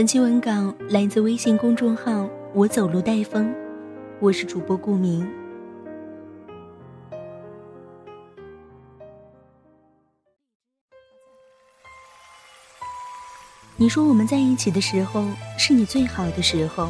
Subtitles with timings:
[0.00, 3.54] 本期文稿来自微信公众号“我走路带风”，
[4.18, 5.30] 我是主播顾明。
[13.76, 15.26] 你说我们在一起的时候
[15.58, 16.88] 是你最好的时候，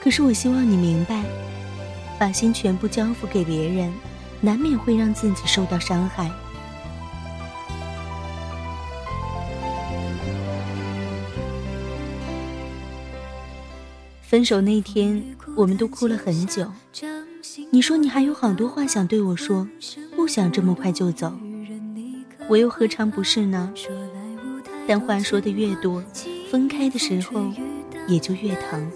[0.00, 1.22] 可是我希望你明白，
[2.18, 3.92] 把心全部交付给别人，
[4.40, 6.30] 难免会让自己受到伤害。
[14.32, 15.22] 分手那天，
[15.54, 16.66] 我们都哭了很久。
[17.68, 19.68] 你说你还有好多话想对我说，
[20.16, 21.30] 不想这么快就走。
[22.48, 23.70] 我又何尝不是呢？
[24.88, 26.02] 但话说的越多，
[26.50, 27.52] 分开的时候
[28.08, 28.90] 也就越疼。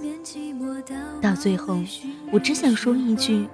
[1.21, 1.85] 到最后，
[2.33, 3.47] 我只想说一句：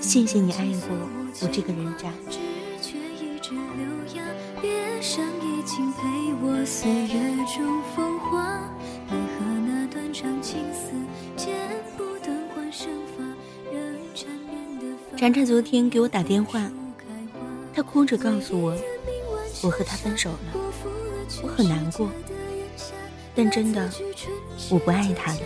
[0.00, 0.98] 谢谢你爱过
[1.42, 2.10] 我这个人渣。
[15.20, 16.66] 婵婵昨天给我打电话，
[17.74, 18.74] 她哭着告诉我，
[19.62, 20.38] 我和他分手了，
[21.42, 22.08] 我很难过，
[23.34, 23.86] 但真的
[24.70, 25.40] 我不爱他了。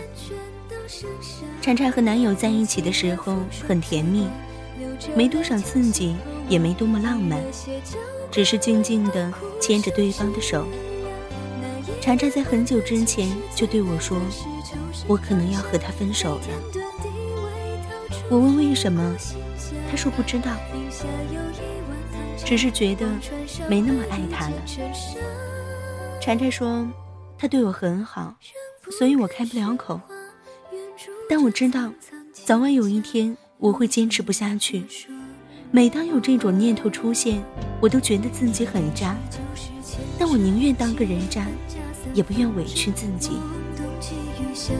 [1.61, 3.35] 婵婵和男友在一起的时候
[3.67, 4.29] 很甜蜜，
[5.13, 6.15] 没多少刺激，
[6.47, 7.43] 也没多么浪漫，
[8.31, 10.65] 只是静静的牵着对方的手。
[12.01, 14.17] 婵婵在很久之前就对我说，
[15.05, 16.41] 我可能要和他分手了。
[18.29, 19.15] 我问为什么？
[19.89, 20.51] 他说不知道，
[22.43, 23.05] 只是觉得
[23.69, 24.55] 没那么爱他了。
[26.19, 26.87] 婵婵说
[27.37, 28.35] 他对我很好，
[28.97, 30.01] 所以我开不了口。
[31.29, 31.91] 但我知道，
[32.33, 34.83] 早晚有一天我会坚持不下去。
[35.71, 37.43] 每当有这种念头出现，
[37.79, 39.15] 我都觉得自己很渣。
[40.17, 41.45] 但我宁愿当个人渣，
[42.13, 43.37] 也不愿委屈自己。
[44.55, 44.71] 婵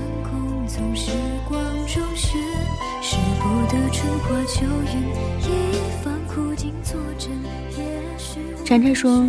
[8.80, 9.28] 婵说，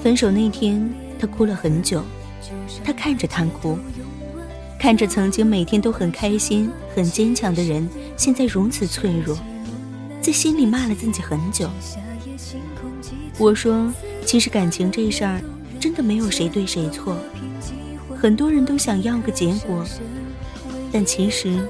[0.00, 0.88] 分手那天
[1.18, 2.04] 他哭了很久，
[2.84, 3.76] 他看着他哭，
[4.78, 9.36] 看着曾经每天都很开心、很坚强的人，现在如此脆弱，
[10.20, 11.68] 在心里骂了自己很久。
[13.36, 13.92] 我说，
[14.24, 15.40] 其实感情这事儿
[15.80, 17.16] 真的没有谁对谁错，
[18.20, 19.84] 很多人都想要个结果，
[20.90, 21.68] 但其实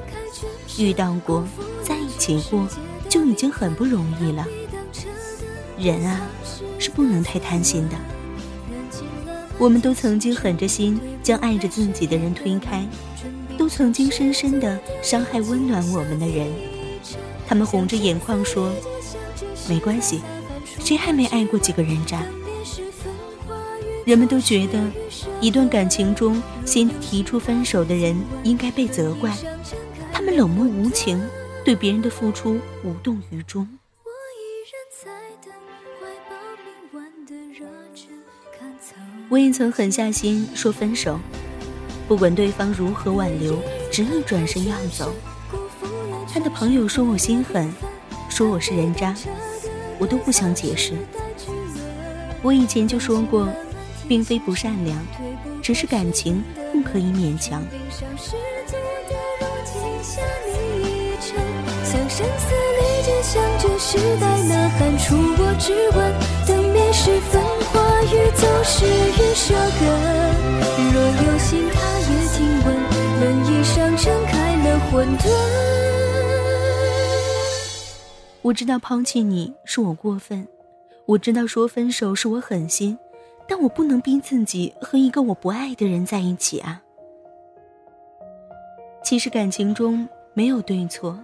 [0.78, 1.46] 遇到过。
[1.82, 2.68] 在一起过
[3.08, 4.46] 就已经很不容易了。
[5.78, 6.20] 人啊，
[6.78, 7.94] 是不能太贪心的。
[9.56, 12.86] 我们都曾经狠着心将爱着自己的人推开，
[13.56, 16.46] 都曾经深深的伤害温暖我们的人。
[17.46, 18.70] 他们红着眼眶说
[19.66, 20.20] ：“没关系，
[20.78, 22.22] 谁还没爱过几个人渣？”
[24.04, 24.78] 人们都觉得，
[25.40, 29.32] 一段感情中先提出分手的人应该被责怪，
[30.12, 31.20] 他们冷漠无情。
[31.64, 33.68] 对别人的付出无动于衷。
[39.28, 41.20] 我也曾狠下心说分手，
[42.06, 43.58] 不管对方如何挽留，
[43.92, 45.12] 执意转身要走。
[46.32, 47.70] 他的朋友说我心狠，
[48.30, 49.14] 说我是人渣，
[49.98, 50.94] 我都不想解释。
[52.40, 53.46] 我以前就说过，
[54.08, 54.98] 并非不善良，
[55.62, 56.42] 只是感情
[56.72, 57.62] 不可以勉强。
[61.84, 65.98] 像声嘶力竭向着时代呐喊出我只问
[66.46, 67.40] 等灭时分
[67.72, 69.82] 化雨走时雨舍根
[70.92, 72.66] 若流星它也听闻
[73.20, 75.20] 轮椅上撑开了混沌
[78.42, 80.46] 我知道抛弃你是我过分
[81.06, 82.98] 我知道说分手是我狠心
[83.48, 86.82] 但我不能逼自己和一个我不爱的人在一起啊
[89.02, 91.18] 其实感情中没有对错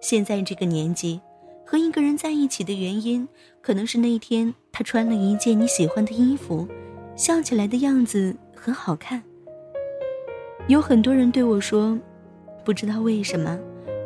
[0.00, 1.20] 现在这个年纪，
[1.64, 3.26] 和一个人在一起的原因，
[3.60, 6.66] 可能是那天他穿了一件你喜欢的衣服，
[7.14, 9.22] 笑起来的样子很好看。
[10.66, 11.96] 有很多人对我说，
[12.64, 13.56] 不知道为什么，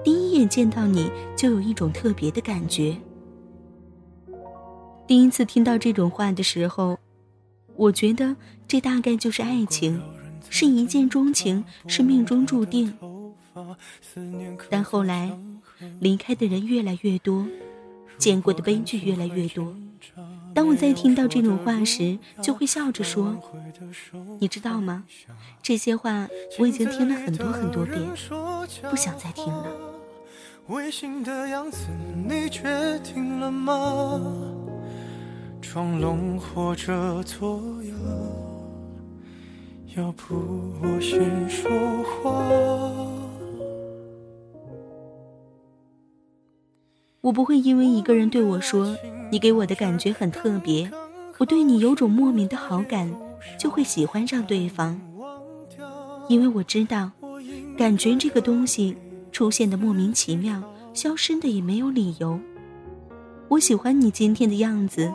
[0.05, 2.95] 第一眼见到你就有一种特别的感觉。
[5.07, 6.99] 第一次听到这种话的时候，
[7.77, 8.37] 我觉得
[8.67, 10.01] 这大概就是爱情，
[10.49, 12.95] 是一见钟情，是命中注定。
[14.69, 15.37] 但后来，
[16.01, 17.47] 离开的人越来越多，
[18.19, 19.75] 见过的悲剧越来越多。
[20.55, 23.37] 当我在听到这种话时，就会笑着说
[24.41, 25.05] ：“你知道吗？
[25.63, 26.27] 这些话
[26.59, 28.01] 我已经听了很多很多遍，
[28.91, 29.67] 不想再听了。”
[35.61, 37.95] 装聋或者作哑，
[39.97, 40.35] 要不
[40.81, 41.71] 我先说
[42.03, 42.33] 话。
[47.21, 48.97] 我不会因为一个人对我说
[49.33, 50.91] “你给我的感觉很特别”，
[51.39, 53.13] 我对你有种莫名的好感，
[53.59, 55.01] 就会喜欢上对方。
[56.29, 57.11] 因为我知道，
[57.77, 58.97] 感觉这个东西
[59.33, 60.63] 出现的莫名其妙，
[60.95, 62.39] 消失的也没有理由。
[63.49, 65.13] 我喜欢你今天的样子。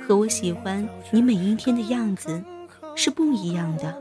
[0.00, 2.42] 和我喜欢你每一天的样子
[2.96, 3.94] 是不一样的。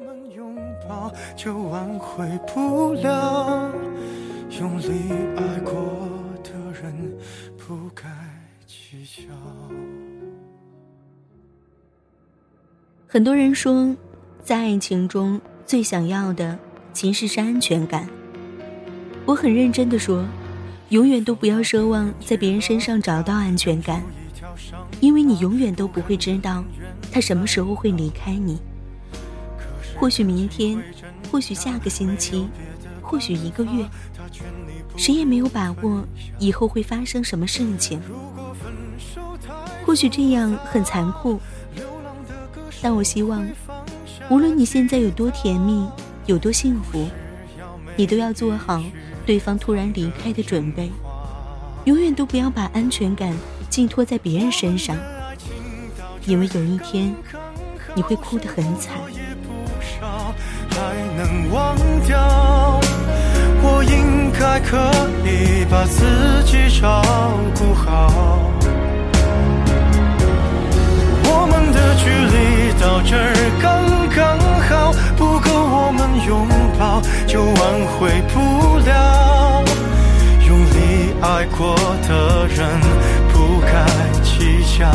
[13.08, 13.96] 很多人说，
[14.44, 16.58] 在爱情中最想要的
[16.94, 18.08] 其实是安全感。
[19.26, 20.26] 我很认真的说，
[20.90, 24.04] 永远都不要奢望在别人身上找到安全感。
[25.00, 26.64] 因为你永远都不会知道，
[27.12, 28.60] 他什么时候会离开你。
[29.96, 30.82] 或许明天，
[31.32, 32.48] 或许下个星期，
[33.02, 33.86] 或许一个月，
[34.96, 36.06] 谁也没有把握
[36.38, 38.02] 以后会发生什么事情。
[39.86, 41.40] 或许这样很残酷，
[42.82, 43.46] 但我希望，
[44.30, 45.88] 无论你现在有多甜蜜，
[46.28, 47.08] 有多幸福，
[47.96, 48.84] 你都要做好
[49.26, 50.92] 对方突然离开的准备。
[51.90, 53.34] 永远都不要把安全感。
[53.68, 54.96] 寄托在别人身上，
[56.26, 57.12] 因为有一天
[57.96, 58.94] 你会哭得很惨。
[63.62, 64.78] 我应该可
[65.26, 67.02] 以把自己照
[67.58, 68.52] 顾好。
[71.26, 73.66] 我们的距离到这儿刚
[74.16, 74.38] 刚
[74.68, 76.48] 好，不够我们拥
[76.78, 77.58] 抱就挽
[77.98, 79.29] 回不了。
[82.56, 82.68] 人。
[83.32, 83.72] 不该
[84.22, 84.86] 计较，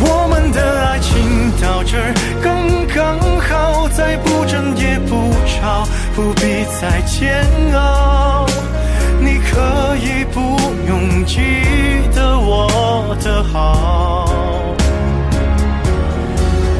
[0.00, 1.96] 我们的爱情到这
[2.42, 2.46] 刚
[2.94, 7.44] 刚好，再不争也不吵，不必再煎
[7.74, 8.46] 熬。
[9.20, 10.40] 你可以不
[10.86, 11.40] 用记
[12.14, 14.26] 得我的好，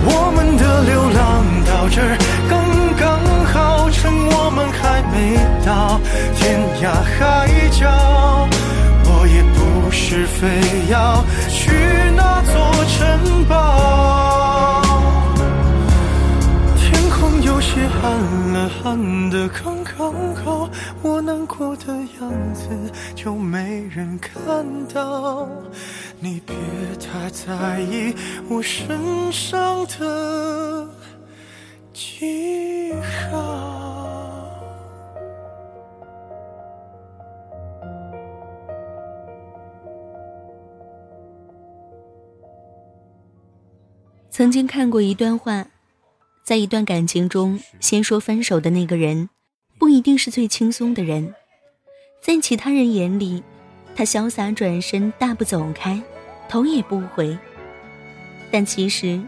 [0.04, 2.00] 我们的流浪到这
[2.48, 2.54] 刚
[2.98, 3.20] 刚
[3.52, 6.00] 好，趁我们还没到
[6.86, 8.48] 涯海角。
[9.08, 10.46] 我也不是非
[10.88, 11.72] 要去
[12.14, 12.54] 那座
[12.94, 13.52] 城堡？
[16.76, 18.04] 天空有些暗
[18.52, 20.70] 了，暗的刚刚好，
[21.02, 22.68] 我难过的样子
[23.16, 25.48] 就没人看到。
[26.20, 26.54] 你别
[27.00, 28.14] 太在意
[28.48, 30.88] 我身上的
[31.92, 32.94] 记
[33.30, 33.75] 号。
[44.36, 45.66] 曾经看过一段话，
[46.44, 49.30] 在一段感情中，先说分手的那个人，
[49.78, 51.34] 不一定是最轻松的人。
[52.20, 53.42] 在其他人眼里，
[53.94, 55.98] 他潇洒转身，大步走开，
[56.50, 57.34] 头也不回。
[58.50, 59.18] 但其实，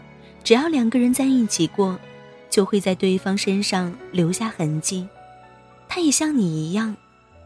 [0.43, 1.99] 只要两个人在一起过，
[2.47, 5.09] 就会在对方身上留下痕迹。
[5.87, 6.95] 他也像你一样，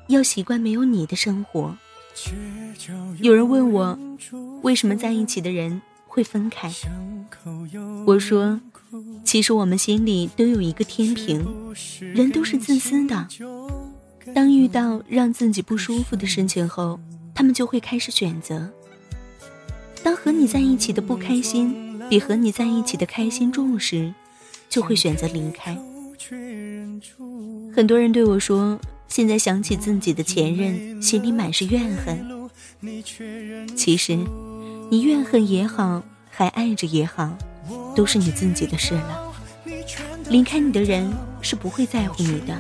[0.08, 1.74] 要习惯没有你的生活。
[3.20, 3.98] 有人问我，
[4.64, 5.82] 为什么在一起的人？
[6.14, 6.72] 会分开。
[8.06, 8.62] 我说，
[9.26, 11.44] 其实我们心里都有一个天平，
[12.14, 13.28] 人都是自私的。
[14.36, 17.00] 当遇到让自己不舒服的事情后，
[17.34, 18.70] 他们就会开始选择。
[20.04, 24.14] 当和你在一起的不开心比和你在一起的开心重时，
[24.70, 25.76] 就会选择离开。
[27.76, 32.24] 很多人对我说，现在想起自己的前任，心里满是怨恨。
[33.76, 34.20] 其实。
[34.90, 37.30] 你怨恨也好，还爱着也好，
[37.96, 39.34] 都是你自己的事了。
[40.30, 41.12] 离开你的人
[41.42, 42.56] 是不会在乎你的，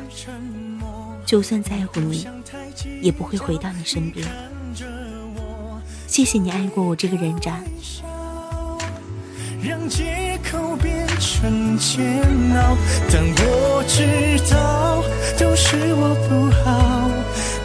[1.26, 2.28] 就算在乎你，
[3.02, 4.28] 也不会回到你身边。
[6.08, 7.60] 谢谢你爱过我这个人渣。
[9.64, 12.22] 让借口变成煎
[12.58, 12.76] 熬。
[13.10, 15.02] 但我知道
[15.40, 17.10] 都是我不好，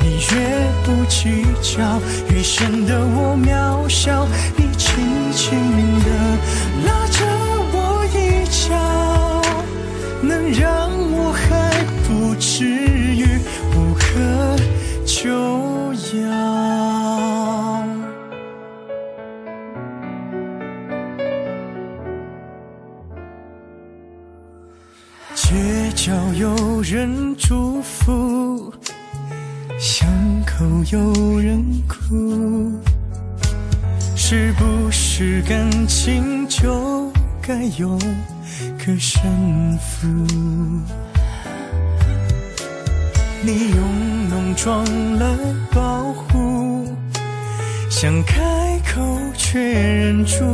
[0.08, 0.40] 你越
[0.84, 2.00] 不计较，
[2.32, 4.26] 越显得我渺小。
[4.56, 5.58] 你轻轻
[6.00, 6.08] 的
[34.30, 37.98] 是不是感情就该有
[38.76, 40.06] 个胜负？
[43.42, 44.84] 你用浓妆
[45.18, 45.34] 来
[45.72, 46.94] 保护，
[47.88, 49.00] 想开口
[49.34, 50.44] 却忍住。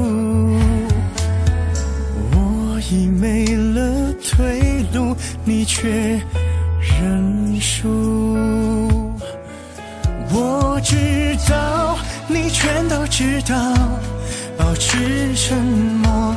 [2.30, 5.90] 我已没了退路，你却
[6.80, 8.93] 认输。
[13.16, 13.54] 知道，
[14.58, 16.34] 保持沉默。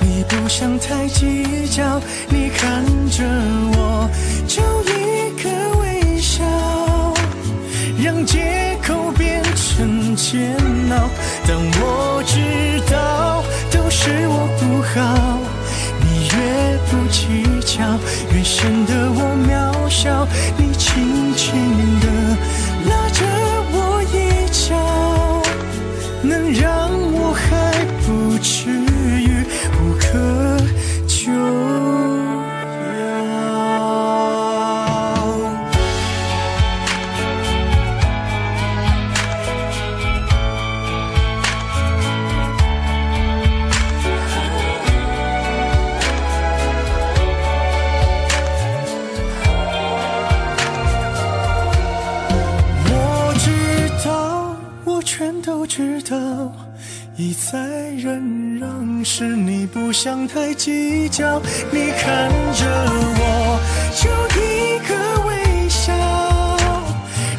[0.00, 3.22] 你不想太计较，你看着
[3.76, 4.10] 我，
[4.48, 6.42] 就一个微笑，
[8.02, 10.56] 让借口变成煎
[10.90, 11.08] 熬。
[11.46, 12.40] 但我知
[12.90, 15.38] 道，都是我不好。
[16.00, 17.20] 你越不计
[17.64, 17.86] 较，
[18.34, 20.26] 越显得我渺小。
[20.58, 21.54] 你轻轻
[22.00, 22.04] 地
[22.90, 23.22] 拉着
[23.62, 23.65] 我，
[26.26, 26.85] 能让
[57.18, 57.58] 一再
[57.96, 61.40] 忍让是你不想太计较。
[61.70, 62.66] 你看着
[63.18, 63.58] 我，
[63.96, 64.92] 就一个
[65.26, 65.94] 微笑，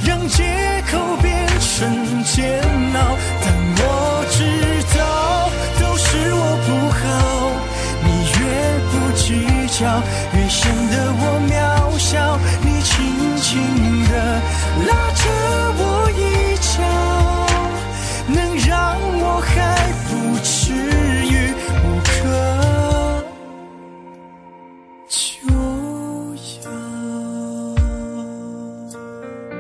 [0.04, 0.44] 让借
[0.92, 2.60] 口变成煎
[2.96, 3.16] 熬。
[3.44, 4.42] 但我知
[4.98, 5.00] 道，
[5.80, 6.68] 都是我不
[6.98, 7.06] 好。
[8.02, 8.42] 你越
[8.90, 9.46] 不计
[9.78, 10.02] 较，
[10.34, 11.54] 越显得我渺
[12.00, 12.40] 小。
[12.64, 12.96] 你轻
[13.38, 13.87] 轻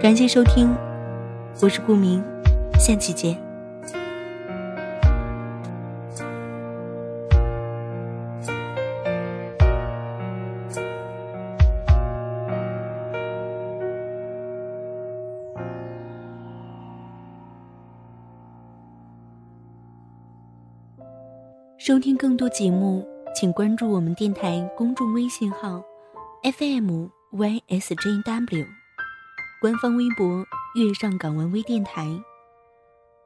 [0.07, 0.73] 感谢收听，
[1.61, 2.23] 我是顾明，
[2.79, 3.37] 下期见。
[21.77, 25.83] 收听更多节目，请关注我们电台公众微信号
[26.43, 28.76] FM YSJW，
[29.59, 30.45] 官方微博
[30.77, 32.07] “月上港湾微电台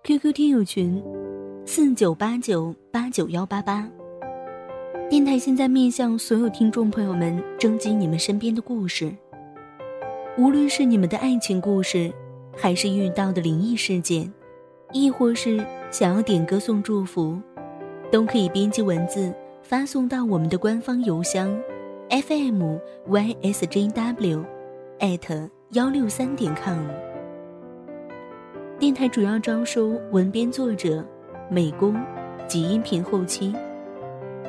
[0.06, 1.04] ”，QQ 听友群
[1.66, 3.86] 四九八九八九幺八八。
[5.10, 9.14] 电台现在面向所有听众朋友们征集你们身边的故事，
[10.38, 12.10] 无论是你们的爱情故事，
[12.56, 14.32] 还是遇到的灵异事件，
[14.94, 15.62] 亦或是
[15.92, 17.38] 想要点歌送祝福。
[18.10, 21.54] 都可以编辑文字发送到我们的官方邮箱
[22.10, 24.46] ，fm ysjw，
[25.00, 26.80] 艾特幺六三点 com。
[28.78, 31.02] 电台主要招收文编作者、
[31.50, 31.96] 美工
[32.46, 33.56] 及音频后期，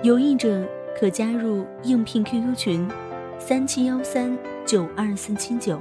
[0.03, 0.67] 有意者
[0.99, 2.89] 可加入应聘 QQ 群：
[3.39, 4.37] 三七幺三
[4.67, 5.79] 九二四七九。